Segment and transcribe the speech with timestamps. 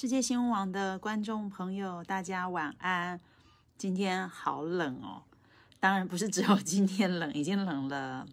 [0.00, 3.20] 世界新闻网的观众朋友，大家晚安。
[3.76, 5.24] 今天好冷哦，
[5.80, 8.24] 当然不是只有今天冷，已经冷了，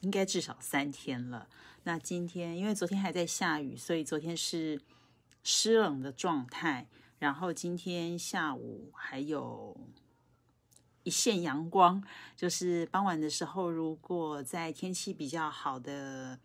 [0.00, 1.46] 应该至少三天了。
[1.82, 4.80] 那今天因为昨天还在下雨，所以昨天是
[5.42, 6.86] 湿冷的状态。
[7.18, 9.76] 然后今天下午还有
[11.02, 12.02] 一线阳光，
[12.34, 16.38] 就是傍晚的时候，如果在天气比较好的。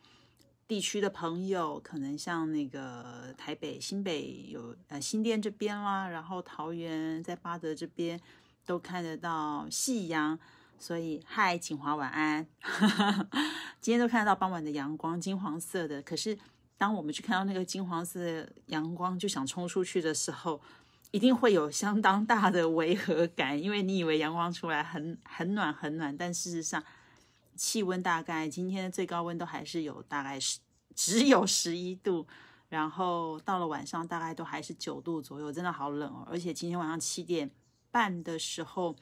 [0.67, 8.19] 地区的朋友，可能像那个台北、新北有呃新店这边啦，然后桃园在巴德这边
[8.65, 10.39] 都看得到夕阳，
[10.79, 12.47] 所以嗨，锦华晚安，
[13.79, 16.01] 今天都看得到傍晚的阳光，金黄色的。
[16.01, 16.35] 可是
[16.79, 20.59] 当我们去看到那个金黄色的阳光，就想冲出去的时候，
[21.11, 26.83] 一定会有相当大的违和感，因为你以为阳光出来很很暖很暖，但事实上。
[27.57, 30.59] 气温大概今天的最高温都还是有大概十
[30.95, 32.25] 只有十一度，
[32.69, 36.27] 然后到了晚上大概都还是九度左右，真的好冷哦！
[36.29, 37.51] 而且今天晚上七点
[37.91, 38.95] 半的时候，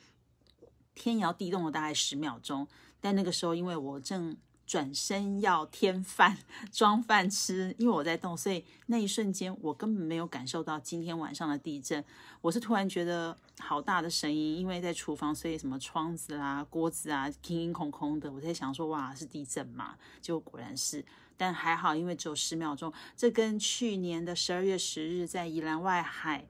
[0.96, 2.68] 天摇地动了大概十秒钟，
[3.00, 4.36] 但那个时候因为我正。
[4.66, 6.38] 转身要添饭
[6.72, 12.04] 装饭吃，因为我在动，所以那一瞬间我根本没有感受到今天晚上的地震。
[12.40, 18.32] 我是突然觉得好大的声音，因为在厨房，所以什么窗子啦、锅子啊，空空空空的。
[18.32, 19.98] 我在想说，哇，是地震嘛？
[20.22, 21.06] 结果果然是，
[21.38, 22.92] 但还好，因为只有十秒钟。
[23.16, 26.46] 这跟去年的十二月十日在宜兰外海。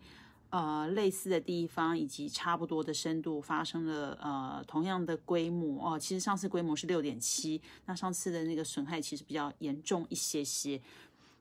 [0.49, 5.97] 呃，类似的地方以及差不多的深度发生了呃同样的规模哦。
[5.97, 10.79] 其实上次规模是六点七，那上次的那个损害其实比较严重一些些。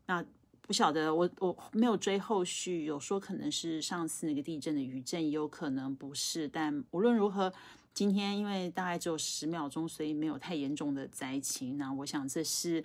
[0.07, 0.25] 那
[0.63, 6.49] 不晓得我我没有追后续，有说可能是上次那个地震的余震，也有可能不是。
[6.49, 7.53] 但无论如何，
[7.93, 11.77] 今天因为大概只有十秒钟，所以没有太严重的灾情。
[11.77, 12.83] 那我想这是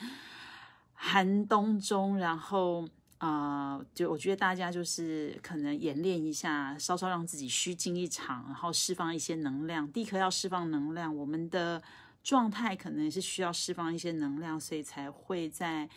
[0.97, 2.85] 寒冬中，然后。
[3.19, 9.91] 啊，就我觉得大家就是可能演练一下，稍稍让自己虚惊一场，然后释放一些能量。
[9.91, 11.81] 地壳要释放能量，我们的
[12.23, 15.89] 状态可能是需要释放一些能量，所以才会在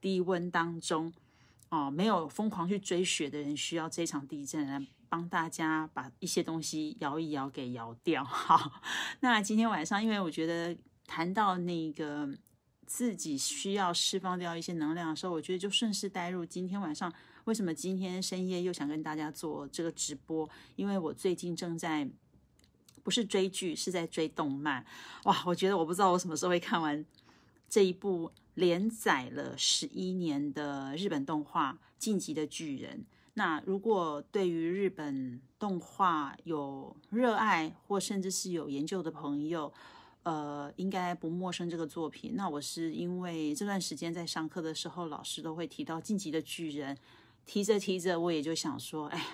[0.00, 1.12] 低温当中，
[1.68, 8.24] 哦，没有疯狂去追雪的人，需要这场地震来帮大家把一些东西摇一摇，给摇掉。
[8.24, 8.80] 好，
[9.20, 10.74] 那今天晚上，因为我觉得
[11.06, 12.30] 谈到那个。
[12.92, 17.10] 自己需要释放掉一些能量的时候，我觉得就顺势带入今天晚上。
[17.44, 20.46] 为什么今天深夜又想跟大家做这个直播？
[20.76, 22.06] 因为我最近正在
[23.02, 24.84] 不是追剧，是在追动漫。
[25.24, 27.02] 哇，我觉得我不知道我什么时候会看完
[27.66, 32.98] 这一部连载了十一年的日本动画《晋级的巨人》。
[33.32, 39.72] 那如果对于日本动画有热爱或甚至是有研究的朋友，
[40.24, 42.34] 呃，应该不陌生这个作品。
[42.36, 46.94] 那我是因为这段时间在上课的时候，老师都会提到《晋级的巨人》，
[47.44, 49.24] 提着提着，我也就想说，哎呀，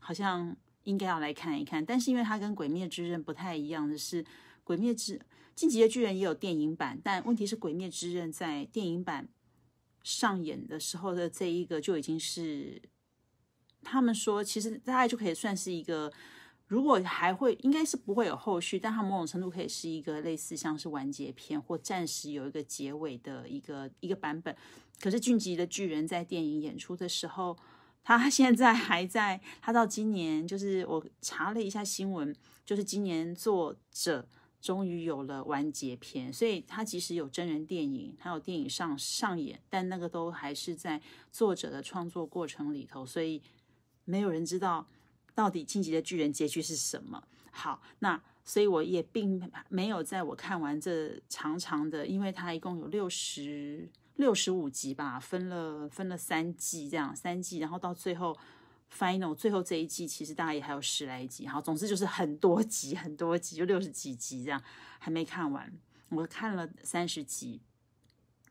[0.00, 1.84] 好像应该要来看一看。
[1.84, 4.24] 但是因为它跟《鬼灭之刃》不太一样的是，
[4.64, 5.20] 《鬼灭之
[5.54, 9.28] 晋级的巨人》也有电影版，但问题是《鬼灭之刃》在电影版
[10.02, 12.80] 上演的时候的这一个就已经是，
[13.82, 16.10] 他们说其实大概就可以算是一个。
[16.68, 24.54] 如果还会，应该是不会有后续，但它某种程度可以是一个类似像是完结篇或暂时有一个结尾的一个一个版本。
[25.00, 27.56] 可是《晋级的巨人》在电影演出的时候，
[28.04, 32.36] 他现在还在，他到今年就是我查了一下新闻，
[32.66, 34.28] 就是今年作者
[34.60, 41.00] 终于有了完结篇，所以他即使有真人电影，还有电影上上演，但那个都还是在
[41.32, 43.40] 作者的创作过程里头，所以
[44.04, 44.86] 没有人知道。
[45.38, 47.22] 到底晋级的巨人结局是什么？
[47.52, 58.36] 好，那所以我也并没有在我看完这长长的，因为它一共有六十六十五集吧，分了分了三季这样，三季，然后到最后
[58.92, 64.60] final 最后这一季，其实大概也还有十来集，好，总之就是很多集很多集，就六十几集这样，
[64.98, 65.72] 还没看完，
[66.08, 67.60] 我看了三十集，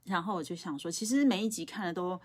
[0.05, 2.17] 然后我就想说，其实每一集看的都。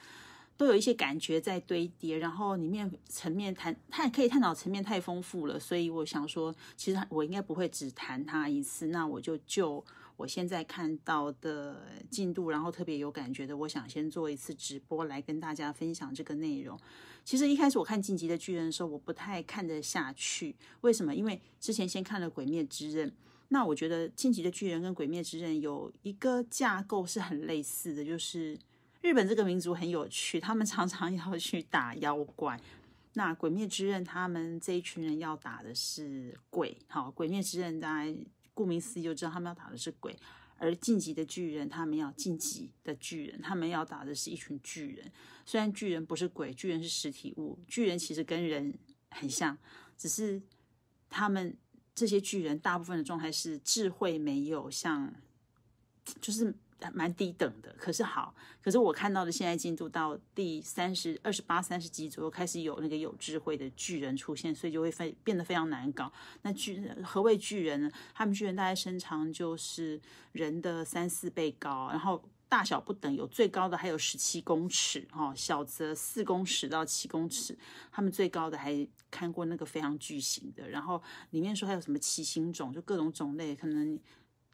[0.63, 9.85] 都有一些感觉在堆叠，然后里面层面谈，它可以探讨层面太丰富了，所以我想说，其实我应该不会只谈它一次，那我就就
[10.17, 16.79] 我现在看到的进度，然后特别有感觉的，我想先做一次直播来跟大家分享这个内容。
[17.25, 21.13] 其实一开始我看《晋级的巨人》的时候，我不太看得下去，为什么？
[21.13, 23.11] 因为之前先看了《鬼灭之刃》，
[23.49, 28.57] 那我觉得《晋级的巨人》跟《鬼灭之刃》有一个架构是很类似的，就是。
[29.03, 32.59] 日本这个民族很有趣，他们常常要去打妖怪。
[33.15, 38.17] 那《鬼灭之刃》他们这一群人要打的是鬼，好，《鬼灭之刃》大家
[38.55, 40.17] 顾名思义就知道他们要打的是鬼。
[40.57, 45.11] 而晋级的巨人，他们要晋级的巨人，他们要打的是一群巨人。
[45.45, 48.73] 虽然巨人不是鬼，巨人是实体物，巨人其实跟人
[49.11, 49.59] 很像，
[49.99, 50.41] 只是
[51.11, 51.57] 他们
[51.93, 55.13] 这些巨人大部分的状态是智慧没有像，
[56.21, 56.55] 就是。
[56.91, 66.13] 蛮低等的，可是好，可是我看到的现在进度到第三十二十八、三十集左右，开始有那个有智慧的巨人出现，所以就会非变得非常难搞。
[66.43, 67.91] 那巨何谓巨人呢？
[68.15, 70.01] 他们巨人大概身长就是
[70.33, 77.57] 人的三四倍高，然后大小不等，有最高的还有十七公尺，哈，小则四公尺到七公尺。
[77.91, 83.99] 他们最高的还看过那个非常巨型的，然后里面说还有什么七星种，就各种种类，可能。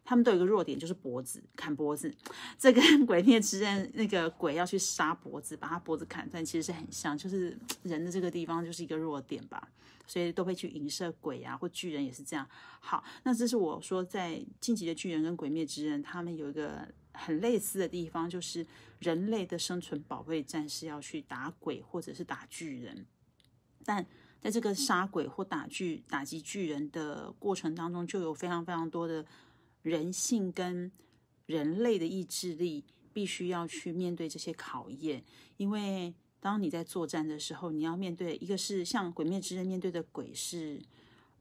[0.08, 2.10] 他们都有一个弱点，就是脖子砍脖子。
[2.58, 9.69] 这跟《鬼灭之刃》那个鬼要去杀脖子，把他脖子砍断，其实是很像，就是人的这个地方就是一个弱点吧。
[10.06, 12.49] 所以都会去影射鬼啊，或巨人也是这样。
[12.81, 18.66] 好，那这是我说在《晋级的巨人》跟《鬼灭之刃》，他们有一个很类似的地方，就是
[19.00, 23.05] 人类的生存保卫战是要去打鬼或者是打巨人，
[23.84, 24.06] 但
[24.40, 29.22] 在这个杀鬼或打巨打击巨人的过程当中，就有非常非常多的。
[29.82, 30.90] 人性跟
[31.46, 35.25] 人类的意志力必须要去面对这些考验，
[35.56, 40.80] 因为当你在作战的时候，你要面对一个是像《鬼灭之刃》面对的鬼是，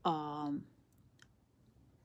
[0.01, 0.51] 呃，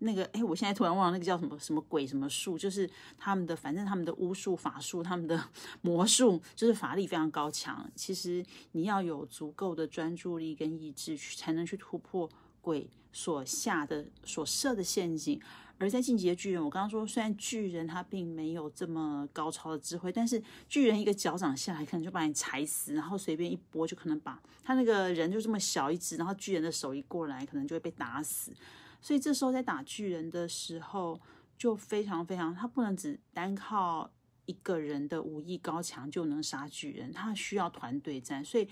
[0.01, 5.43] 那个哎，我现在突然忘了那个叫什么什么鬼什么术，就是他们的反正他们的巫术法术，他们的
[5.81, 7.91] 魔术，就是法力非常高强。
[7.95, 12.29] 其实你要有足够的专注力跟意志，去才能去突破
[12.61, 15.41] 鬼所下的所设的陷阱。
[15.83, 28.53] 而在进击的巨人，我刚刚说，虽然巨人他并没有这么高超的智慧，但是巨人一个脚掌下来，可能就把你踩死，然后随便一拨就可能把他那个人就这么小一只，然后巨人的手一过来，可能就会被打死。
[29.01, 31.21] 所以这时候在打巨人的时候，
[31.59, 34.09] 就非常非常，他不能只单靠
[34.47, 38.45] 一个人的武艺高强就能杀巨人，他需要团队战。
[38.45, 38.69] 所以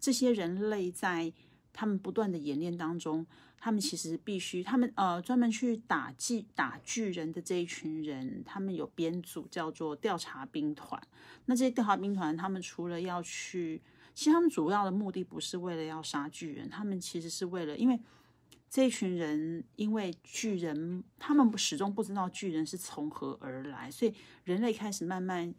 [0.00, 1.32] 这些人类在
[1.72, 3.24] 他们不断的演练当中。
[3.60, 11.00] 他们其实必须，他们呃专门去打巨打巨人的这一群人，他们有编组叫做调查兵团。
[11.46, 13.82] 那这些调查兵团，他们除了要去，
[14.14, 17.98] 其实他们主要的目的不是为了要杀巨人，他们其实是为了，因为
[18.70, 24.14] 这一群人，因为巨人，他们始终不知道巨人是从何而来，所以
[24.44, 25.54] 人类开始慢慢。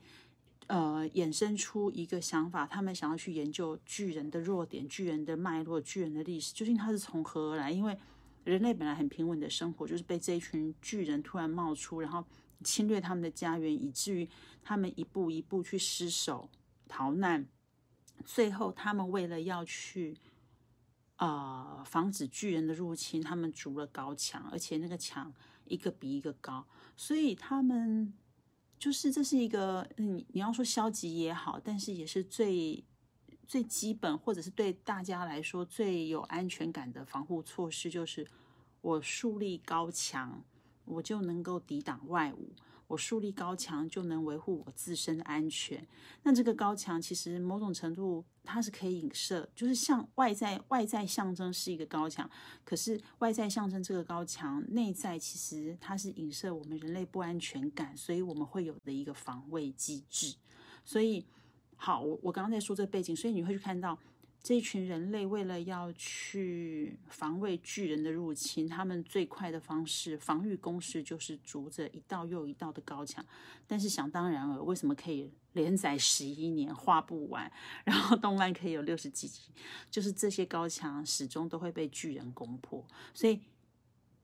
[0.70, 7.72] 呃，衍生出一个想法，他们想要去研究巨人的弱点、巨人的脉络、巨人的历史，究竟它是从何而来？
[7.72, 7.98] 因为
[8.44, 12.24] 人类本来很平稳的生活，就是被这一群巨人突然冒出，然后
[12.64, 14.30] 侵略他们的家园，以至于
[14.62, 16.48] 他们一步一步去失守、
[16.88, 17.48] 逃难，
[18.24, 20.16] 最后他们为了要去
[21.16, 25.34] 啊防止巨人的入侵，他们筑了高墙，而且那个墙
[25.66, 28.14] 一个比一个高，所以他们。
[28.80, 32.82] 就是这是一个，嗯你要说消极也好，但是也是最
[33.46, 38.26] 最基本，或者是对大家来说最有安全感的防护措施，就是
[38.82, 40.42] 我树立高墙，
[40.86, 42.54] 我就能够抵挡外物。
[42.90, 45.88] 我树立高墙就能维护我自身的安全。
[46.24, 52.28] 那这个高墙其实某种程度它是可以影射，就是像外在外在象征是一个高墙，
[52.66, 60.36] 可是外在象征这个高墙，内在其实它是影射我们人类不安全感，所以我们会有的一个防卫机制。
[60.84, 61.24] 所以
[61.76, 63.98] 好，我我刚刚在说这背景，所以你会去看到。
[64.42, 73.24] 这一群人类为了要去防卫巨人的入侵，他们最快的方式防御攻势就是筑着一道又一道的高墙。
[73.68, 77.52] 但是想当然了，为什么可以连载十一年画不完，
[77.84, 79.52] 然后动漫可以有六十几集？
[79.92, 82.84] 就是这些高墙始终都会被巨人攻破。
[83.14, 83.42] 所以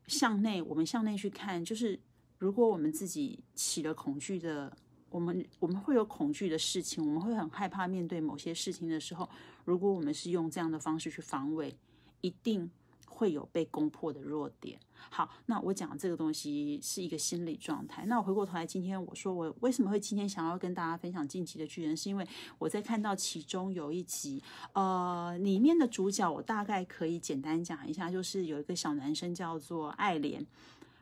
[0.07, 1.99] 向内，我们向内去看，就是
[2.39, 4.75] 如果我们自己起了恐惧的。
[5.15, 9.29] 我们我们会有恐惧的事情，我们会很害怕面对某些事情的时候，
[9.63, 11.73] 如果我们是用这样的方式去防卫，
[12.19, 12.69] 一定
[13.07, 14.77] 会有被攻破的弱点。
[15.09, 18.05] 好，那我讲这个东西是一个心理状态。
[18.07, 24.43] 那我回过头来，今天我说我为什么会今天想要跟大家分享《晋级的巨人》，是因为我在看到其中有一集，
[24.73, 30.45] 呃，里面的主角我大概可以简单讲一下，就是有一个小男生叫做爱莲，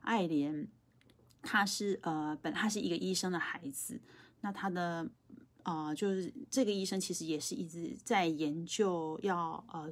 [0.01, 0.67] 爱莲。
[1.43, 3.99] 他是呃，本他是一个医生的孩子，
[4.39, 5.05] 那他的
[5.63, 9.91] 呃，就是这个医生其实也是一直在研究要呃，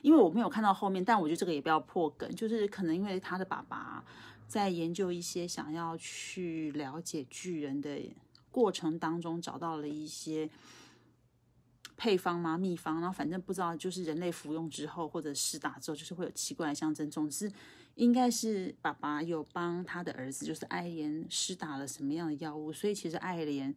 [0.00, 4.02] 因为我没有看到后面，但我觉得这个也不要破梗，就是可能因为他的爸爸
[4.48, 8.00] 在研究一些想要去了解巨人的
[8.50, 10.48] 过程当中，找到了一些
[11.96, 12.56] 配方吗？
[12.56, 17.10] 秘方，然后反正不知道，就是人类服用之后或者施打之后，就是会有奇怪的象征。
[17.10, 17.52] 总之。
[17.96, 23.74] 应该是爸爸有帮他的儿子，就是爱莲施打了什么样的药物，所以其实爱莲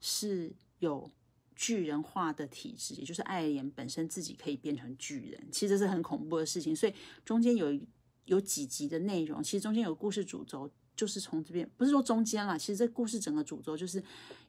[0.00, 1.10] 是有
[1.54, 6.74] 巨人化的体质，也就是爱莲本身自己可以变成巨人，其实这是很恐怖的事情。
[6.74, 6.94] 所以
[7.26, 7.78] 中间有
[8.24, 14.02] 有几集的内容，其实中间有故事主轴，就是从这边不是说中间啦，其实这故事整个主轴就是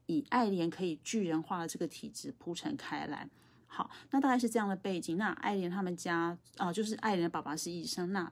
[0.05, 3.29] 以爱莲可以巨人化的这个体质铺陈开来。
[3.67, 5.17] 好，那大概是这样的背景。
[5.17, 8.31] 那爱莲他们家啊，就是爱莲的爸爸是医生，那。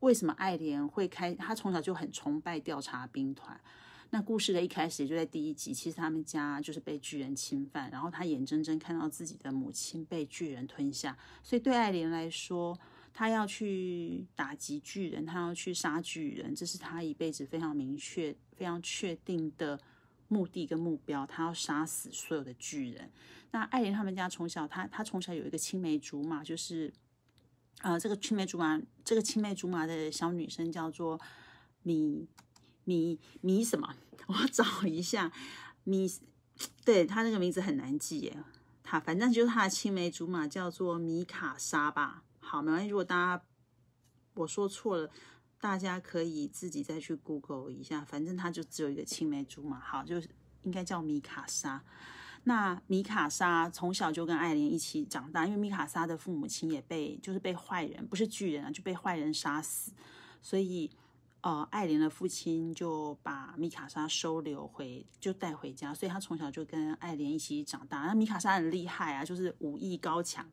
[0.00, 1.34] 为什么爱莲会开？
[1.34, 3.60] 他从小就很崇拜调查兵团。
[4.10, 11.14] 那故事的一开始就在第一集，其实他们家就是被巨人侵犯，然后他眼睁睁看到自己的母亲被巨人吞下。
[11.42, 12.78] 所以对爱莲来说，
[13.12, 19.78] 他要去打击巨人，他要去杀巨人，这是他一辈子非常明确、非常确定的
[20.28, 21.26] 目的跟目标。
[21.26, 23.10] 他要杀死所有的巨人。
[23.50, 26.90] 那爱莲他们家从小，他他从小有一个青梅竹马，就是。
[27.82, 31.20] 呃，这个青梅竹马，这个青梅竹马的小女生叫做
[31.82, 32.26] 米
[32.84, 33.94] 米米什么？
[34.26, 35.30] 我找一下，
[35.84, 36.10] 米，
[36.84, 38.36] 对她那个名字很难记耶。
[38.82, 42.24] 她反正就是她的青梅竹马叫做米卡莎吧。
[42.40, 42.88] 好，没关系。
[42.88, 43.44] 如果大家
[44.34, 45.10] 我说错了，
[45.60, 48.04] 大家可以自己再去 Google 一下。
[48.04, 50.28] 反正她就只有一个青梅竹马，好，就是
[50.62, 51.84] 应该叫米卡莎。
[52.48, 59.92] 那米卡莎从小就跟爱莲一起长大，因为米卡莎的父母亲也被就是被坏人，不是巨人啊，就被坏人杀死，
[60.40, 60.90] 所以
[61.42, 67.98] 呃，爱莲的父亲就把米卡莎收留回，就带回家，所以他从小就跟爱莲一起长大。
[68.06, 70.50] 那米卡莎很厉害啊，就是武艺高强。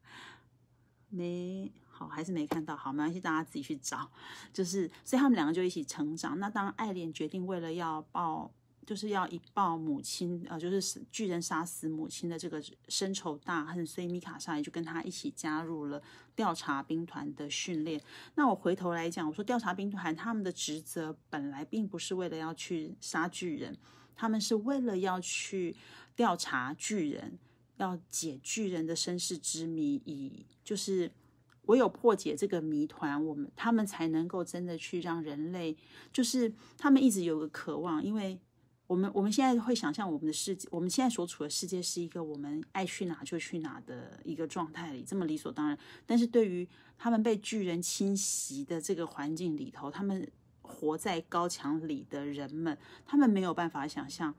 [1.07, 4.11] 没好还是没看到，好没关系，大家自己去找。
[4.51, 6.37] 就是所以他们两个就一起成长。
[6.39, 8.51] 那当爱莲决定为了要报。
[8.85, 15.99] 就是要一报母亲，呃，就是巨人杀死母亲的这个深仇大恨，所以米卡莎也就跟他一起加入了
[16.35, 17.99] 调查兵团的训练。
[18.35, 23.75] 那我回头来讲，我说调查兵团他们的职责本来并不是为了要去杀巨人，
[24.15, 25.75] 他们是为了要去
[26.15, 27.39] 调查巨人，
[27.77, 31.11] 要解巨人的身世之谜，以就是
[31.63, 35.75] 唯有破解这个谜团，我们他们才能够真的去让人类，
[36.13, 38.39] 就是他们一直有个渴望，因为。
[38.87, 45.77] 我们我们现在会想象我们的世界，我们现在所处的世界是一个我们爱去哪就去哪的一个状态里，这么理所当然。
[46.05, 50.29] 但是对于他们被巨人侵袭的这个环境里头，他们
[50.61, 52.77] 活在高墙里的人们，
[53.07, 54.35] 他们没有办法想象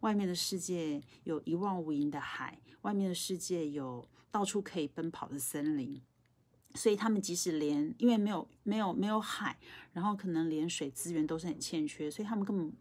[0.00, 6.02] 外面的世界有一望无垠的海，外面的世界有到处可以奔跑的森林。
[6.74, 9.56] 所以他们即使连因为没有没有没有海，
[9.92, 12.72] 然后可能连水资源都是很欠缺，所以他们根本。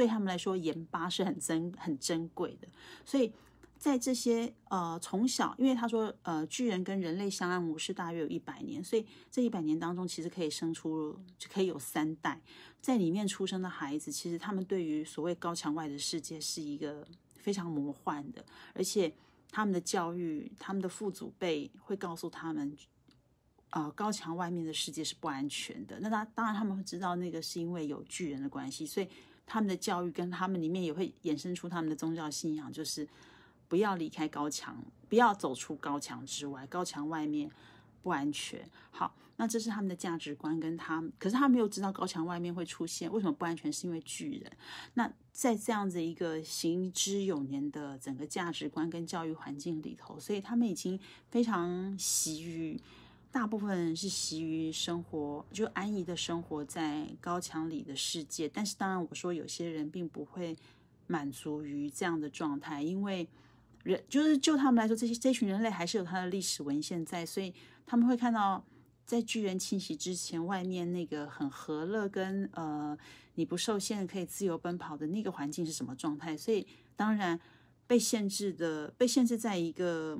[0.00, 2.66] 对他们来说，盐巴是很珍很珍贵的。
[3.04, 3.30] 所以
[3.76, 12.40] 在这些呃从小，因为他说呃巨人跟人类相安无事大约有一百年，所以这一百年当中，其实可以生出就可以有三代，
[12.80, 18.42] 在里面出生的孩子，其实他们对于所谓高墙外的世界是一个非常魔幻的，
[18.72, 19.12] 而且
[19.50, 22.74] 他们的教育，他们的父祖辈会告诉他们，
[23.68, 26.00] 呃高墙外面的世界是不安全的。
[26.00, 29.06] 那他当然他们会知道那个是因为有巨人的关系，所以。
[29.52, 33.04] 他们的教育跟他们里面也会衍生出他们的宗教信仰，就是
[33.66, 37.50] 不要离开高墙，不要走出高墙之外，高墙外面
[38.00, 38.64] 不安全。
[38.92, 44.52] 好，那这是他们的价值观，跟他，可是他没有知道高墙外面会出现为什么不安全，是因为巨人。
[44.94, 50.96] 那在这样子一个行之有年的整个价值观跟教育环境里头，所以他们已经
[51.28, 52.80] 非常习于。
[53.32, 58.48] 大部分人是习于生活，就安逸的生活在高墙里的世界。
[58.48, 60.56] 但是，当然，我说有些人并不会
[61.06, 63.28] 满足于这样的状态，因为
[63.84, 67.54] 人就是就他们来说，这些这群人类还是有他的历史文献在，所以
[67.86, 68.64] 他们会看到
[69.06, 72.98] 在巨人侵袭之前，外面那个很和乐跟呃
[73.36, 76.36] 你不受限可以自由奔跑的那个环境是什么状态。
[76.36, 77.38] 所以，当然
[77.86, 80.18] 被限制的被限制在一个。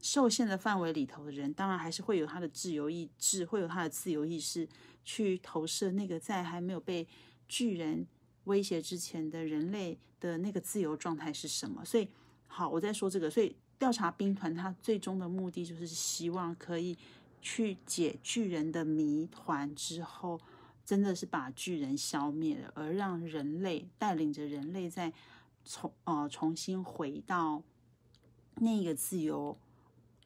[0.00, 4.68] 受限的范围里头的人，当然还是会有他的自由意志，会有他的自由意识
[5.04, 7.06] 去投射那个在还没有被
[7.48, 8.06] 巨人
[8.44, 11.84] 威胁之前的人类的那个自由状态是什么。
[11.84, 12.08] 所以，
[12.46, 13.28] 好，我在说这个。
[13.28, 16.96] 所以，调查兵团它最终的目的就是希望可以
[17.42, 20.40] 去解巨人的谜团之后，
[20.84, 25.12] 真的是把巨人消灭了，而让人类带领着人类再
[25.64, 27.62] 重呃重新回到
[28.56, 29.58] 那个自由。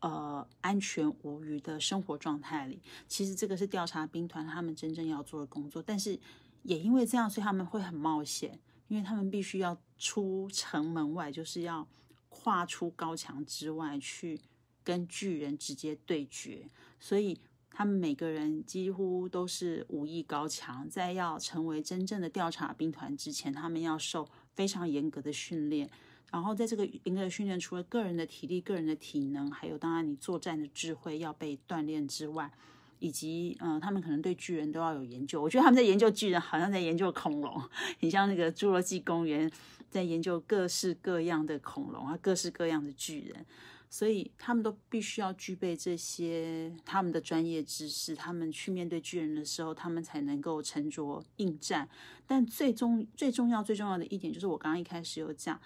[0.03, 5.81] 呃，安全无虞的生活状态里，其实这个是调查兵团他们真正要做的工作。
[5.81, 6.19] 但是
[6.65, 11.87] 也因为这样，所以他们会很冒险，因为他们必须要出城门外，就是要
[12.29, 14.41] 跨出高墙之外去
[14.83, 16.69] 跟巨人直接对决。
[16.99, 17.39] 所以
[17.71, 25.89] 他们每个人几乎都是武艺高强，在要成为真正的调查兵团之前，他们要受非常严格的训练。
[26.33, 32.51] 然后在这个严格的训练，除了个人的体力、个人的体能，还有当然你作战的智慧要被锻炼之外，
[32.99, 35.43] 以及嗯，他们可能对巨人都要有研究。
[35.43, 37.63] 我觉得他们在研究巨人，好像在研究恐龙，
[38.01, 39.49] 很像那个侏罗纪公园
[39.91, 43.45] 在研究各式各样的恐龙啊，各式各样的巨人。
[43.91, 51.87] 所以他们都必须要具备这些他们的专业知识，他们去面对巨人的时候，他们才能够沉着应战。
[52.27, 55.61] 但最终最重要最重要的一点就是，我刚刚一开始有讲，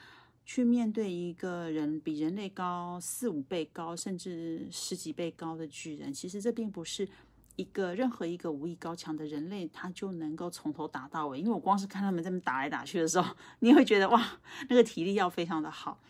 [0.47, 7.07] 去面对一个人比人类高四五倍高，甚至十几倍高的巨人，其实这并不是
[7.57, 11.41] 一个任何一个武艺高强的人类他就能够从头打到尾。
[11.41, 14.38] 因为我光是看他们这么打来打去的时候，你会觉得哇，
[14.69, 16.00] 那个体力要非常的好。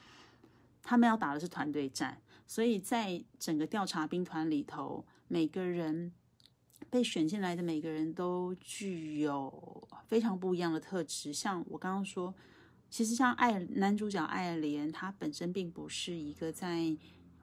[0.82, 6.12] 他们要打的是团队战，所以在整个调查兵团里头，每个人
[6.90, 11.32] 被选进来的每个人都具有非常不一样的特质。
[11.32, 12.34] 像我刚刚说，
[12.96, 16.96] 其实像爱男主角爱莲，他本身并不是一个在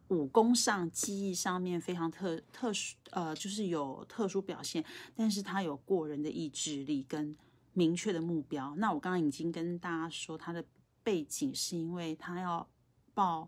[0.07, 4.83] 武功上、技艺上面非常特特殊，呃，就是有特殊表现，
[5.15, 7.37] 但是他有过人的意志力跟
[7.73, 8.73] 明确的目标。
[8.77, 10.65] 那我刚刚已经跟大家说，他的
[11.03, 12.67] 背景是因为他要。
[13.15, 13.47] 报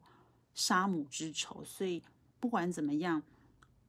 [0.54, 2.00] 杀母之仇，所以
[2.40, 3.24] 不管怎么样，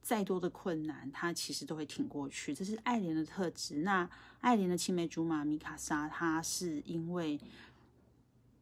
[0.01, 2.55] 再多的困难，他其实都会挺过去。
[2.55, 3.83] 这是爱莲的特质。
[3.83, 4.09] 那
[4.41, 7.39] 爱莲的青梅竹马米卡莎，他是因为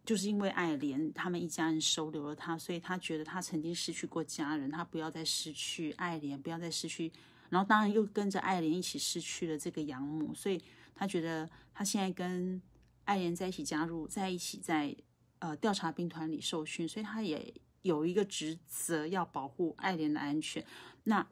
[0.05, 7.11] 就是因为爱莲，他们一家人收留了他，所以他觉得他曾经失去过家人，他不要再失去爱莲，不要再失去，
[7.49, 10.63] 然后当然又跟着爱莲一起失去了这个养母，所以
[10.95, 12.61] 他觉得他现在跟
[13.05, 14.95] 爱莲在一起，加入在一起，在。
[15.41, 20.65] 呃，调查兵团里受训，所以他也有一个职责要保护爱莲的安全。
[21.03, 21.27] 那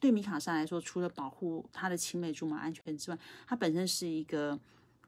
[0.00, 4.58] 对米卡莎来说，除了保护他的青梅竹马安全之外，他本身是一个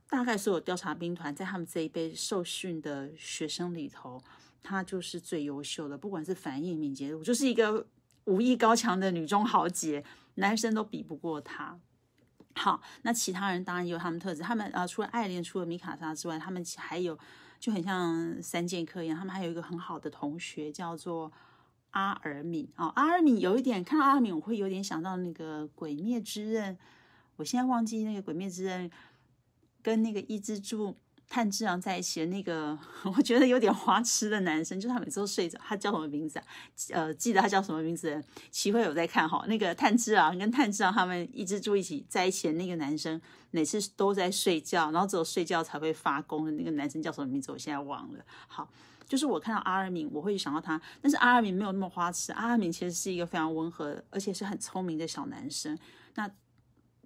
[0.09, 4.23] 大概所有调查兵团在他们这一辈受训的学生里头，
[4.63, 5.97] 他就是最优秀的。
[5.97, 7.87] 不管是反应敏捷，我就是一个
[8.25, 11.79] 武艺高强的女中豪杰，男生都比不过他。
[12.55, 14.43] 好，那其他人当然也有他们特质。
[14.43, 17.19] 他们呃，除了爱莲，除了米卡莎之外，他们还有。
[17.61, 21.33] 就很像三剑客一样，他们还有一个很好的同学叫做
[21.91, 22.87] 阿尔敏哦。
[22.95, 26.73] 阿尔敏有一点看到阿尔敏，我会有点想到那个《鬼灭之刃》，
[27.35, 28.89] 我现在忘记那个《鬼灭之刃》
[29.83, 30.97] 跟那个一之助。
[31.31, 32.79] 炭治郎在一起的那个，
[33.15, 35.61] 我觉得有点花痴的男生，就是他每次都睡着。
[35.63, 36.45] 他叫什么名字啊？
[36.93, 38.19] 呃，记得他叫什么名字？
[38.51, 39.45] 齐慧有在看哈。
[39.47, 47.53] 那个炭治郎跟炭治郎他们一直住一起在一起的那个男生，每次都在睡觉，然后只有睡觉才会发功的那个男生叫什么名字？
[47.53, 48.25] 我现在忘了。
[48.47, 48.67] 好，
[49.07, 52.33] 就是我看到阿尔敏，我会想到他，但是阿尔敏没有那么花痴。
[52.33, 55.79] 阿尔敏其实是一个非常温和，而且是很聪明的小男生。
[56.15, 56.31] 那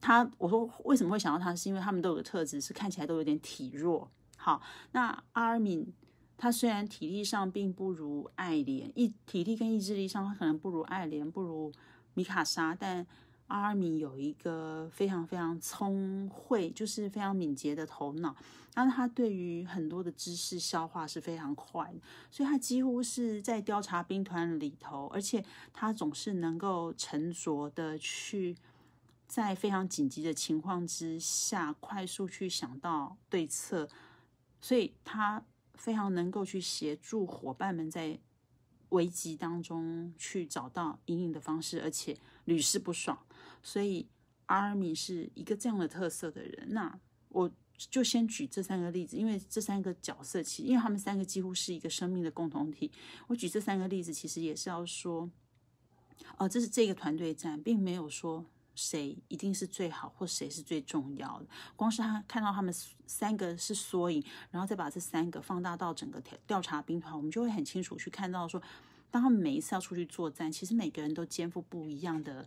[0.02, 4.10] 他我说为什么会想到他，是因为他们都有个特质，是看起来都有点体弱。
[4.36, 4.60] 好，
[4.90, 5.94] 那阿尔敏
[6.36, 11.72] 他虽然体力上并不如爱莲，意体力跟意志力上他可能不如爱莲，不如
[12.14, 13.06] 米卡莎，但
[13.46, 18.34] 阿尔敏有一个非常非常聪慧，就是非常敏捷的头脑，
[18.74, 21.94] 然后他对于很多的知识消化是非常快，
[22.28, 28.56] 所以他几乎是在调查兵团里头，而且他总是能够沉着的去。
[29.32, 33.88] 在非常紧急的情况之下，快速去想到对策，
[34.60, 35.42] 所以他
[35.72, 38.20] 非常能够去协助伙伴们在
[38.90, 42.14] 危机当中去找到阴影的方式，而且
[42.44, 43.18] 屡试不爽。
[43.62, 44.06] 所以
[44.44, 46.66] 阿尔米是一个这样的特色的人。
[46.68, 52.92] 那我就先举这三个例子，因为这三个角色其实，因为他们三个几乎是一个生命的共同体。
[53.28, 55.30] 我举这三个例子，其实也是要说，
[56.36, 58.44] 哦，这是这个团队战，并没有说。
[58.74, 61.46] 谁一定是最好，或谁是最重要的？
[61.76, 62.72] 光是他看到他们
[63.06, 68.60] 三个是缩影，然后再把这三个放大到整个调调查兵团，我们就会很清楚去看到说，
[69.10, 72.46] 当他们每一次要出去作战，其实每个人都肩负不一样的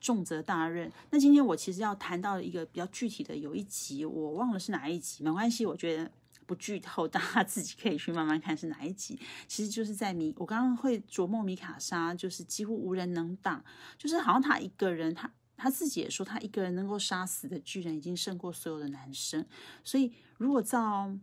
[0.00, 0.90] 重责大任。
[1.10, 6.10] 那今天我其实要谈到一个比较具体的，有一集我忘了是哪一集，没关系，我觉得。
[6.46, 9.18] 不剧透，大家自己可以去慢慢看是哪一集。
[9.46, 13.64] 其实就是在米，我刚刚会琢磨米卡莎，就是几乎无人能挡，
[13.98, 19.46] 就是好像他一个人，他他自己也说，他一个人能够杀死的巨人已经胜过所有的男生。
[19.82, 21.16] 所以如果照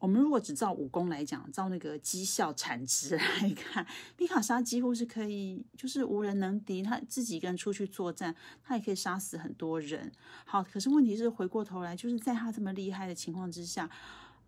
[0.00, 3.84] 我们如果只照武功来讲，照那个绩效产值来看，
[4.16, 6.80] 米卡莎几乎是可以，就是无人能敌。
[6.80, 8.32] 他自己一个人出去作战，
[8.62, 10.12] 他也可以杀死很多人。
[10.44, 13.90] 好，可是问题是回过头来，就是在他这么厉害的情况之下。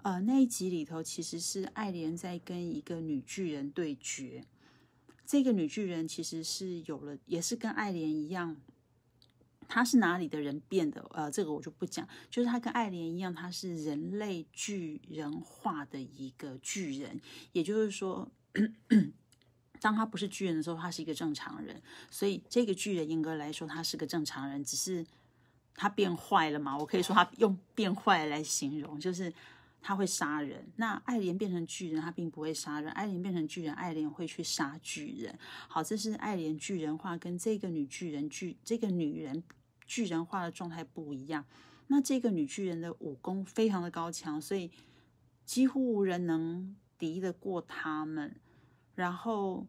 [0.03, 4.45] 呃，那一集里头其实是爱莲在跟一个女巨人对决，
[5.27, 8.57] 这个女巨人其实是有了，也是跟爱莲一样，
[9.69, 11.05] 她是哪里的人变的？
[11.13, 12.09] 呃，这个我就不讲。
[12.31, 17.21] 就是她跟爱莲一样，她是人类巨人化的一个巨人，
[17.53, 18.31] 也就是说。
[19.83, 25.07] 当他不是巨人的时候，他是一个正常人，所以这个巨人严格来说，他是个正常人，只是
[25.75, 26.77] 他变坏了嘛。
[26.77, 29.33] 我可以说他用变坏来形容，就是
[29.81, 30.71] 他会杀人。
[30.77, 35.39] 那爱莲变成巨人，他并不会杀人；爱莲变成巨人，爱莲会去杀巨人。
[35.69, 39.43] 好，这是爱莲巨人化跟这个女巨人巨这个女人
[39.87, 41.45] 巨人化的状态不一样。
[41.89, 44.71] 那这个女巨人的武功非常的高强，所以
[45.45, 48.37] 几乎无人能敌得过他们。
[48.95, 49.67] 然后，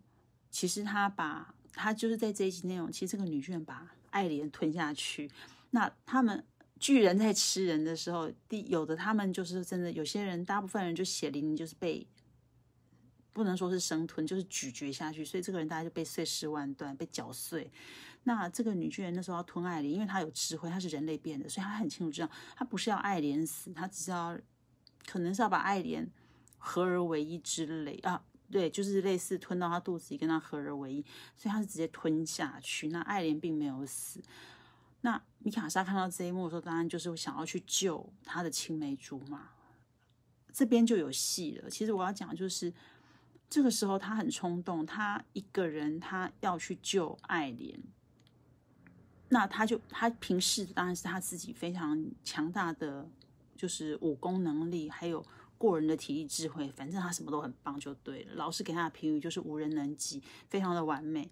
[0.49, 5.31] 其实他把他就是在这一集内容，其实这个女巨人把爱莲吞下去。
[5.71, 6.45] 那他们
[6.81, 12.05] 巨人在吃人的时候，第有的他们就是真的，有些人大部分人就血淋淋，就是被
[13.31, 15.23] 不能说是生吞，就是咀嚼下去。
[15.23, 17.71] 所以这个人大家就被碎尸万段，被搅碎。
[18.23, 24.35] 那这个女巨人那时候要吞爱莲，因为她有智慧，她是人类变的，所以她很清楚知道，她不是要爱莲死，她只是要
[25.05, 26.09] 可能是要把爱莲
[26.57, 28.23] 合而为一之类啊。
[28.49, 31.05] 对，就是类似吞到他肚子里，跟他合而为一，
[31.37, 32.89] 所以他是直接吞下去。
[32.89, 34.19] 那爱莲并没有死。
[35.01, 39.49] 那米卡莎看到这一幕的时候，当然就是想要去救他的青梅竹马。
[40.53, 41.69] 这边就有戏了。
[41.69, 42.73] 其实我要讲就是，
[43.49, 47.79] 这个时候他很冲动，他一个人他要去救爱莲。
[49.29, 53.09] 那他就他平视当然是他自己非常强大的，
[53.55, 55.25] 就是武功能力，还有。
[55.61, 58.33] 过人的体力智慧，反正他什么都很棒就对了。
[58.33, 61.29] 老师给他的评语就是无人能及，非常的完美。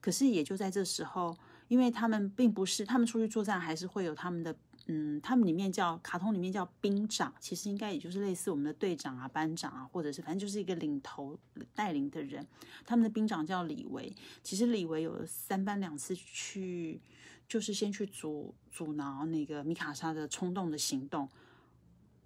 [0.00, 1.36] 可是也就在这时候，
[1.74, 4.56] 因为他们并不是他们出去作战，还是会有他们的
[4.86, 11.36] 嗯，他们里面叫卡通里面叫兵长，其实应该也就是类似我们的队长啊、班长啊，或者是反正就是一个领头
[11.74, 12.46] 带领的人。
[12.86, 17.00] 他们的兵长叫李维，其实李维有三番两次去，
[17.48, 21.28] 就是先去阻阻挠那个米卡莎的冲动的行动。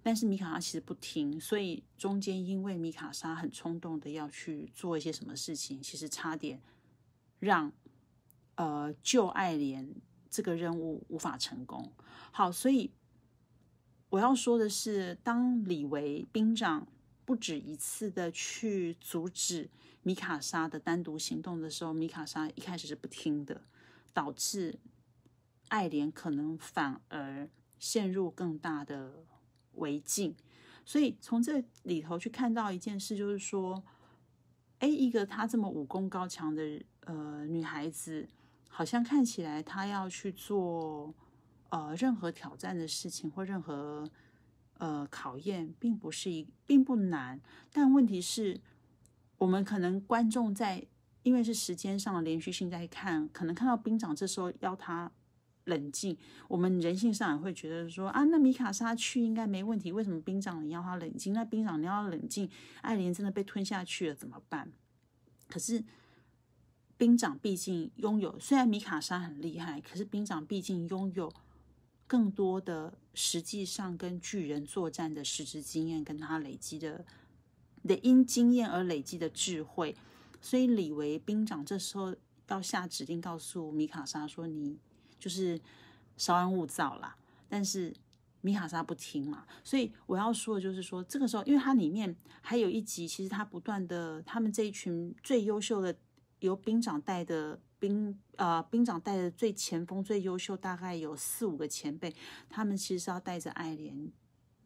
[0.03, 6.61] 但是米卡莎其实不听，所以中间因为米卡莎很冲动的要去做一些什么事情，其实差点
[7.39, 7.71] 让
[8.59, 9.95] 呃救爱莲
[10.29, 11.93] 这个任务无法成功。
[12.31, 12.91] 好，所以
[14.09, 16.85] 我要说的是，当李维兵长
[17.23, 19.69] 不止一次的去阻止
[20.03, 23.61] 米卡莎的单独行动的时候，米卡莎一开始是不听的，
[24.13, 24.77] 导致
[25.69, 29.25] 爱莲可能反而陷入更大的。
[29.75, 30.35] 为境，
[30.83, 33.81] 所以从这里头去看到一件事，就是说，
[34.79, 38.27] 哎，一个她这么武功高强的呃女孩子，
[38.69, 41.13] 好像看起来他要去做
[41.67, 44.09] 呃任何挑战的事情或任何
[44.77, 47.41] 呃考验，并不是一并不难，
[47.73, 48.61] 但问题是，
[49.37, 50.87] 我们可能观众在
[51.23, 55.11] 因为是时间上的连续性在看，可能看到兵长这时候要他。
[55.65, 61.31] 冷静，我们人性上也会觉得说啊，那米卡莎去应该没问题，为什么兵长你要他冷静？
[61.31, 62.49] 那兵长你要冷静，
[62.81, 64.71] 爱莲真的被吞下去了怎么办？
[65.47, 65.83] 可是
[66.99, 71.33] 兵长毕竟拥有，虽然米卡莎很厉害，可是兵长毕竟拥有
[72.05, 77.05] 更多的实际上跟巨人作战的实质经验，跟他累积的
[77.87, 79.95] 的因经验而累积的智慧，
[80.41, 82.13] 所以李维兵长这时候
[82.49, 84.77] 要下指令告诉米卡莎说你。
[85.19, 85.59] 就是
[86.15, 87.17] 稍安勿躁啦，
[87.49, 87.93] 但是
[88.39, 95.93] 米卡莎不听嘛，所以我要说的就是说，这个时候，因为它里面还有一集，其实他不断的，他们这一群最优秀的
[96.39, 102.13] 由兵长带的兵，呃，兵长带的最前锋、最优秀，大概有四五个前辈，
[102.49, 104.11] 他们其实是要带着爱莲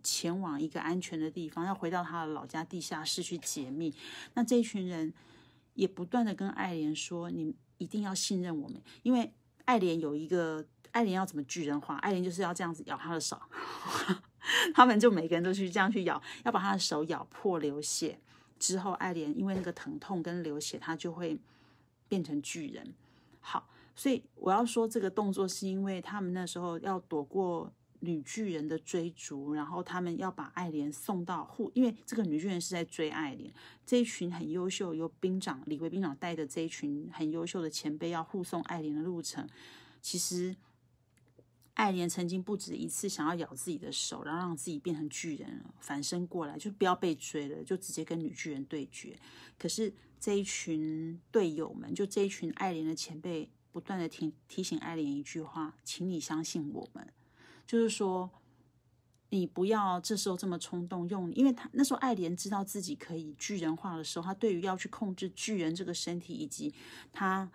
[0.02, 3.94] 前往一个安全的地方，要回到他的老家地下室去解密。
[4.34, 5.14] 那这一群人
[5.74, 9.32] 也不断的跟爱莲说：“你一定要信任我们，因为。”
[9.66, 11.96] 爱莲有一个，爱莲要怎么巨人化？
[12.00, 13.42] 爱莲就是要这样子咬他的手，
[14.76, 18.20] 他们就每个人都去这样去咬，要把他的手咬破流血
[18.60, 21.40] 之后，爱莲因为那个疼痛跟流血，他就会
[22.08, 22.94] 变成巨人。
[23.40, 27.74] 好，所以我要说这个动作是因为他们那时候要躲过。
[28.06, 33.50] 女巨人的追逐，然后他们要把爱莲送到护，因为这个女巨人是在追爱莲。
[33.86, 39.48] 这一群很优秀，由兵长李维兵长带的这一群很优秀的前辈要护送爱莲的路程。
[40.02, 40.54] 其实，
[41.76, 49.18] 爱莲曾经不止一次想要咬自己的手，然后让自己变成巨人，反身过来，就不要被追了，就直接跟女巨人对决。
[49.58, 57.06] 可是这一群队友们，就这一群爱莲的前辈，不断的提提醒爱莲一句话：，请你相信我们。
[57.68, 58.32] 就是说，
[59.32, 66.74] 你不要这时候这么冲动用，因为他那时候爱莲知道自己可以巨人化的时候，他对于要去控制巨人这个身体，以及
[67.12, 67.52] 他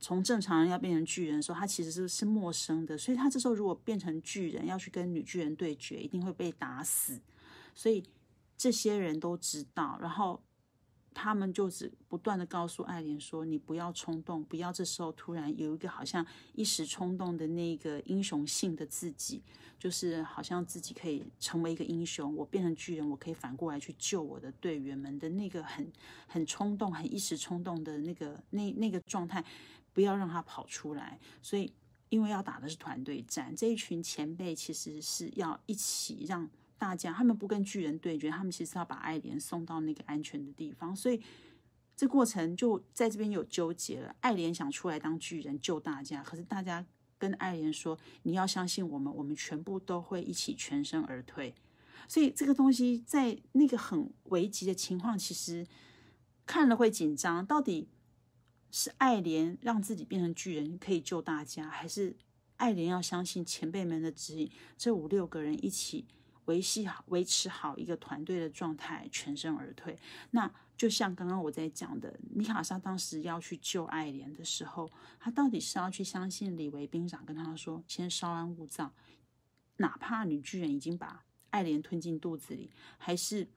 [0.00, 7.20] 从正常人要变成巨人的时候，他其实是是陌生的，所以他这时候如果变成巨人要去跟女巨人对决，一定会被打死，
[7.74, 8.02] 所以
[8.56, 10.42] 这些人都知道，然后。
[11.14, 19.40] 他们就只不断的告诉爱莲说：“你不要冲动，不要这时候突然有一个好像一时冲动的那个英雄性的自己，
[19.78, 25.90] 就是好像自己可以成为一个英雄，我变成巨人，我可以反过来去救我的队员们的那个很
[26.26, 29.42] 很冲动、很一时冲动的那个那那个状态，
[29.92, 31.18] 不要让他跑出来。
[31.40, 31.72] 所以，
[32.08, 41.22] 因为要打的是团队战，这一群前辈其实是要一起让。”大家，他们不跟巨人对决，他们其实要把爱莲送到那个安全的地方，所以
[41.96, 44.14] 这过程就在这边有纠结了。
[44.20, 46.84] 爱莲想出来当巨人救大家，可是大家
[47.16, 51.54] 跟爱莲说：“你要相信我们，我们全部都会一起全身而退。”
[52.08, 55.66] 所以这个东西在那个很危急的情况，其实
[56.44, 57.46] 看了会紧张。
[57.46, 57.88] 到底
[58.70, 62.16] 是爱莲让自己变成巨人可以救大家，还是
[62.56, 64.50] 爱莲要相信前辈们的指引？
[64.76, 66.04] 这五六个人一起。
[66.46, 69.98] 维系好、维持好一个团队的状态，全身而退。
[70.30, 78.92] 那就像刚刚我在讲的，米卡莎当时要去救爱莲的时候，他到底是要去相信李维兵长跟他说“先稍安勿躁”，
[79.78, 83.48] 哪怕女巨人已经把爱莲吞进肚子里，还是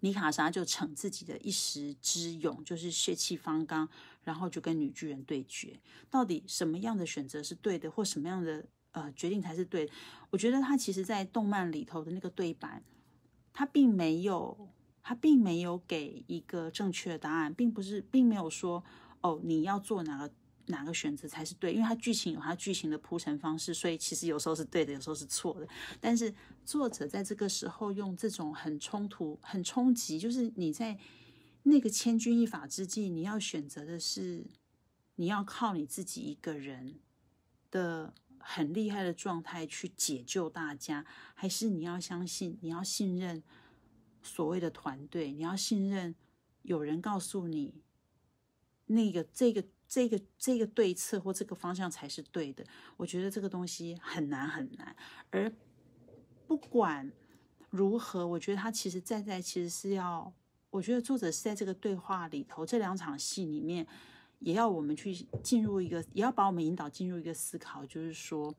[0.00, 3.88] 米卡莎就逞自己的一时之勇，就是血气方刚，
[4.22, 5.80] 然后就跟女巨人对决？
[6.10, 8.66] 到底什么样的选择是对的，或什么样的？
[8.96, 9.86] 呃，决定才是对。
[10.30, 12.82] 我觉得他其实，在动漫里头的那个对白，
[13.52, 14.70] 他并没有，
[15.02, 18.82] 他并没有给一个正确的答案，并不是，并没有说，
[19.20, 20.32] 哦，你要做哪个
[20.68, 25.68] 哪个选择才是对，因为他剧情有他剧情的铺陈方式，所以其实有时候是对的，有时候是错的。
[26.00, 30.98] 但是作者在这个时候用这种很冲突、很冲击，就是你在
[31.64, 34.46] 那个千钧一发之际，你要选择的是，
[35.16, 36.94] 你要靠你自己一个人
[37.70, 38.14] 的。
[38.48, 41.04] 很厉害的状态去解救大家，
[41.34, 43.42] 还是你要相信，你要信任
[44.22, 46.14] 所谓的团队，你要信任
[46.62, 47.82] 有人告诉你
[48.86, 52.64] 那个这个这个这个对策或这个方向才是对的。
[52.96, 54.94] 我觉得这个东西很难很难。
[55.30, 55.52] 而
[56.46, 57.10] 不管
[57.70, 60.32] 如何，我觉得他其实在在其实是要，
[60.70, 63.84] 我觉得作者是在这个对话里头这两场戏里面。
[64.38, 68.54] 也要我们去进入一个，也要把我们引导进入一个思考，就是说，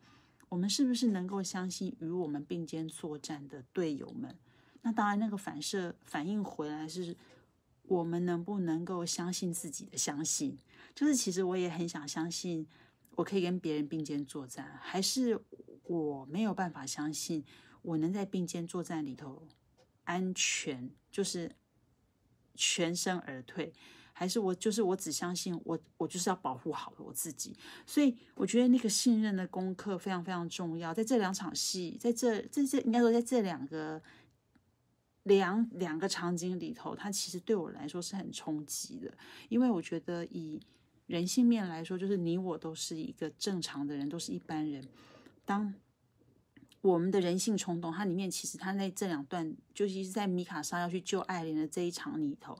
[0.49, 4.35] 我们是不是能够相信与我们并肩作战的队友们？
[4.81, 7.15] 那当然，那个反射反应回来是，
[7.83, 10.57] 我们能不能够相信自己的相信？
[10.95, 12.65] 就是其实我也很想相信，
[13.15, 15.39] 我可以跟别人并肩作战，还是
[15.83, 17.43] 我没有办法相信，
[17.81, 19.47] 我能在并肩作战里头
[20.05, 21.55] 安全，就是
[22.55, 23.73] 全身而退。
[24.19, 27.55] 还是我就是我只相信我，我就是要保护好我自己。
[27.85, 30.91] 所以我觉得那个信任的功课非常非常重要。
[30.91, 34.01] 在这两场戏，在这这这应该说在这两个
[35.21, 39.13] 两两个场景里头，它其实对我来说是很冲击的。
[39.49, 40.59] 因为我觉得以
[41.05, 44.83] 人性面来说，就是你我都是一个正常的人，都是一般人。
[45.45, 45.71] 当
[46.81, 52.57] 我们的人性冲动，它里面其实它在这两段，尤其是在米卡莎要去救艾琳的这一场里头。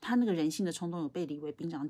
[0.00, 1.88] 他那个人性的冲动有被李维兵长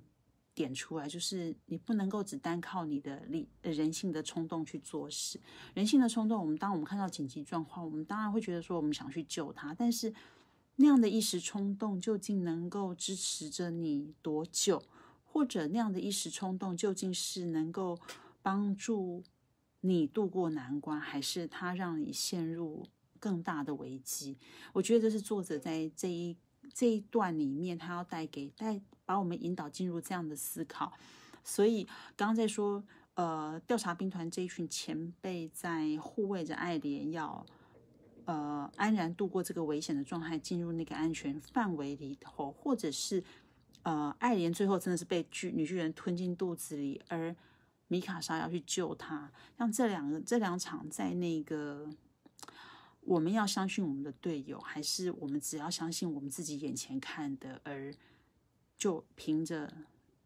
[0.53, 5.41] 点出来，就是你不能够只单靠你的力人性的冲动去做事。
[5.75, 10.13] 人性的冲动，我们当我们看到紧急状况，我们当然会觉得说我们想去救他，但是
[10.77, 14.83] 那样的一时冲动究竟能够支持着你多久？
[15.25, 17.97] 或者那样的一时冲动究竟是能够
[18.43, 19.23] 帮助
[19.83, 22.89] 你渡过难关，还是他让你陷入
[23.21, 24.37] 更大的危机？
[24.73, 26.37] 我觉得这是作者在这一。
[26.73, 30.93] 这一段里面，他要带给带把我们引导进入这样的思考，
[31.43, 31.85] 所以
[32.17, 32.83] 刚刚在说，
[33.15, 37.45] 呃，调查兵团这一群前辈在护卫着爱莲，要
[38.25, 43.23] 呃安然度过这个危险的状态，进入那个安全范围里头，或者是
[43.83, 47.35] 呃爱莲最后真的是被巨女巨人吞进肚子里，而
[47.89, 51.89] 米卡莎要去救他，像这两个这两场在那个。
[53.03, 57.93] 我们要相信我们的队友，还是我们只要相信我们自己眼前看的，而
[58.77, 59.73] 就凭着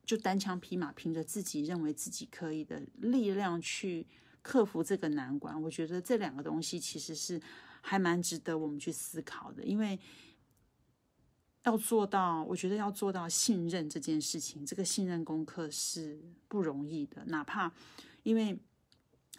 [0.05, 4.07] 就单枪匹马，凭着自己认为自己可以的力量去
[4.43, 5.61] 克服这个难关？
[5.63, 7.41] 我觉得这两个东西其实是
[7.81, 9.99] 还蛮值得我们去思考的，因为
[11.63, 17.73] 要做到，我觉得要做到信任这件事情，这个信任功课是不容易的，哪怕
[18.25, 18.59] 因为。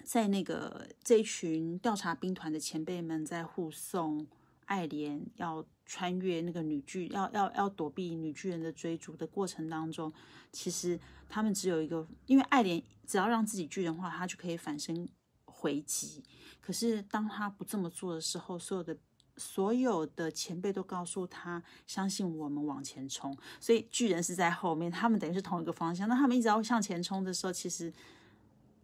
[0.04, 4.28] 在那个这一群调查兵团的前辈们在护送
[4.66, 10.12] 爱莲要穿越那个女巨，要要要躲避女巨人的追逐的过程当中，
[10.52, 15.08] 其实他们只有一个，因为爱莲只要让自己巨人化，他就可以反身
[15.46, 16.24] 回击。
[16.60, 18.98] 可是当他不这么做的时候，所有的
[19.38, 23.36] 所有的前辈都告诉他，相信我们往前冲。
[23.60, 26.10] 所以巨人是在后面，他们等于是同一个方向。
[26.10, 27.94] 那他们一直要向前冲的时候，其实。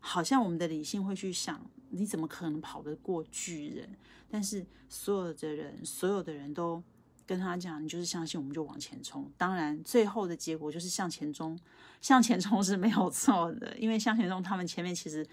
[0.02, 3.88] 好像我们的理性会去想，你怎么可能跑得过巨人？
[4.30, 6.84] 但是所有的人，所有的人都
[7.26, 9.32] 跟他讲，你就是相信，我们就往前冲。
[9.38, 11.58] 当然，最后的结果就是向前冲，
[12.02, 13.78] 向前冲是没有错的。
[13.78, 15.26] 因为向前冲，他们前面其实，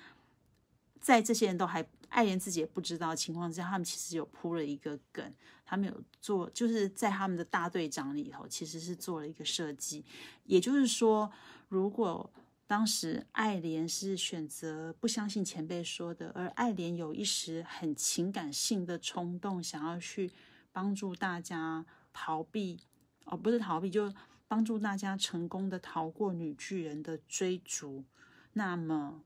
[1.00, 5.32] 在这些人都还爱莲自己也不知道情况之下，他们其实有铺了一个梗，
[5.64, 10.04] 他们有做，就是在他们的大队长里头，其实是做了一个设计。
[10.44, 11.30] 也就是说，
[11.68, 12.28] 如果
[12.68, 20.30] 当时爱莲是选择不相信前辈说的，而爱莲有一时很情感性的冲动，想要去
[20.70, 22.78] 帮助大家逃避，
[23.24, 24.12] 哦，不是逃避，就
[24.46, 28.04] 帮助大家成功的逃过女巨人的追逐，
[28.52, 29.24] 那么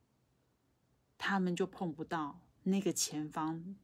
[1.19, 3.75] 他们就碰不到那个前方，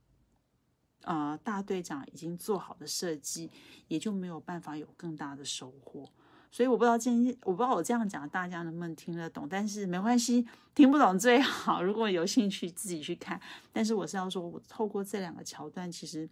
[1.03, 3.51] 呃，大队长已经做好的设计，
[3.89, 6.09] 也就没有办法有更大的收获。
[6.51, 11.83] 所以我不知道今天我不知道我这样讲大家能不能听得懂，但是没关系，听不懂最好。
[11.85, 13.41] 如果有兴趣自己去看。
[13.73, 16.29] 但是我是要说，我透过这两个桥段，其实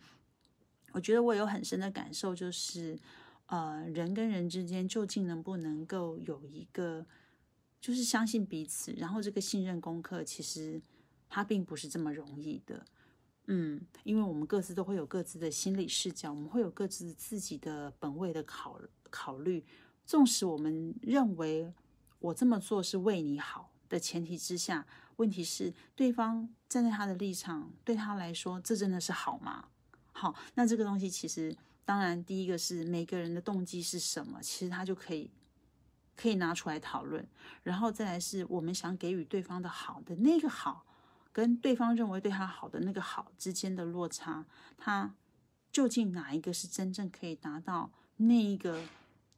[0.93, 2.99] 我觉得我有很深的感受，就是
[3.47, 7.05] 呃，人跟人之间究竟能不能够有一个，
[7.79, 10.81] 就是相信彼此，然后这个信任功课，其实
[11.29, 12.83] 它并不是这么容易的。
[13.49, 19.63] 嗯，因为我们各自都会有各自的心理视角，我们会有各自自己的本位的考考虑。
[20.07, 21.73] 纵使我们认为
[22.21, 29.69] 我这么做是为你好的前提之下，问题是对方站在他的立场，对他来说，这真的是好吗？
[30.13, 35.29] 好，那这个东西其实，当然第一个是每个人的动机是什么，其实他就可以
[36.17, 37.27] 可以拿出来讨论，
[37.65, 40.87] 然后再来是我们想给予对方的好的那个好，
[41.33, 44.47] 跟对方认为对他好的那个好之间的落差，
[44.79, 45.15] 他
[45.73, 48.81] 究竟哪一个是真正可以达到那一个？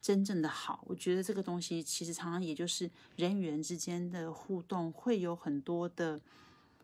[0.01, 6.21] 真正的好，我觉得这个东西其实常常也就是人与人之间的互动会有很多的，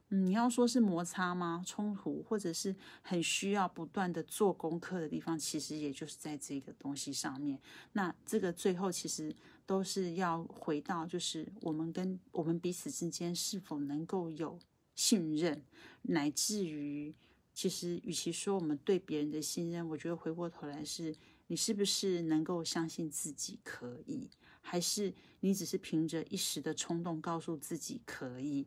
[0.10, 1.64] 嗯，你要说是摩擦吗？
[1.66, 7.58] 冲突，或者是很需要不断的做功课的地方，其实也就是在这个东西上面。
[7.94, 9.34] 那这个最后其实
[9.66, 14.60] 都是要回到，就是我们跟我们彼此之间是否能够有
[14.94, 15.64] 信任，
[16.02, 17.16] 乃至于
[17.54, 21.16] 其实与其说我们对别人的信任，我觉得回过头来是。
[21.48, 24.30] 你是不是能够相信自己可以，
[24.62, 28.66] 还是你只是凭着一时的冲动告诉自己可以？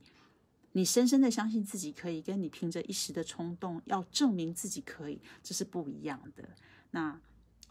[0.73, 6.49] 你深深的相信自己可以，跟你凭着一时的冲动要证明自己可以，这是不一样的。
[6.93, 7.21] 那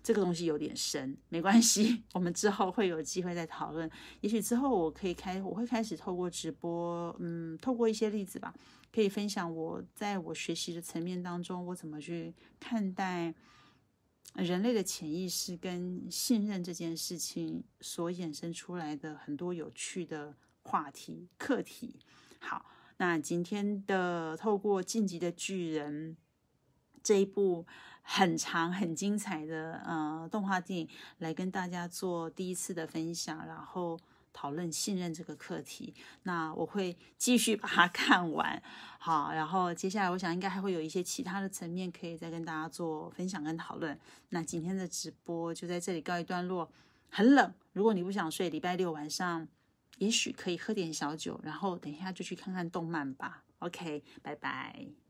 [0.03, 3.89] 这个东西有点深，没关系， 我们之后会有机会再讨论。
[4.21, 8.53] 也许之后我可以开，我会开始透过直播，嗯，透过一些例子吧，
[8.93, 13.33] 可以分享我在我学习的层面当中，我怎么去看待。
[14.35, 21.99] 人类的潜意识跟信任这件事情所衍生出来的很多有趣的话题课题。
[22.39, 22.65] 好，
[22.97, 26.15] 那今天的透过《晋级的巨人》
[27.01, 27.65] 这一部
[28.01, 33.99] 很长很精彩的呃动画电影，来跟大家做第一次的分享，然后。
[34.33, 38.61] 讨论信任这个课题，那我会继续把它 看完。
[38.99, 43.97] 好，然后接下来我想应该还会有一些其他的层面可以再跟大家做分享跟讨论。
[44.29, 46.71] 那今天的直播就在这里告一段落。
[47.09, 49.47] 很冷，如果你不想睡，礼拜六晚上
[49.97, 53.43] 也许可以喝点小酒，然后等一下就去看看动漫吧。
[53.59, 55.06] OK，拜拜。